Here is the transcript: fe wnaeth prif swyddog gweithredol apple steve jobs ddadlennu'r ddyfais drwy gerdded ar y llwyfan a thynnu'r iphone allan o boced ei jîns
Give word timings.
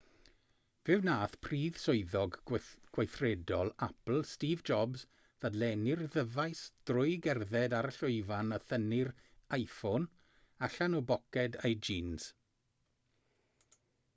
fe 0.87 0.95
wnaeth 0.99 1.33
prif 1.47 1.75
swyddog 1.81 2.37
gweithredol 2.51 3.69
apple 3.87 4.21
steve 4.29 4.63
jobs 4.69 5.03
ddadlennu'r 5.43 6.01
ddyfais 6.15 6.63
drwy 6.91 7.13
gerdded 7.27 7.77
ar 7.81 7.89
y 7.93 7.95
llwyfan 7.99 8.57
a 8.59 8.61
thynnu'r 8.73 9.13
iphone 9.61 10.09
allan 10.71 10.99
o 11.03 11.05
boced 11.13 11.61
ei 11.71 11.77
jîns 11.89 12.29